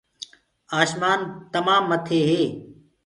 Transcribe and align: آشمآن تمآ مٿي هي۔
آشمآن 0.79 1.19
تمآ 1.51 1.75
مٿي 1.89 2.19
هي۔ 2.29 2.41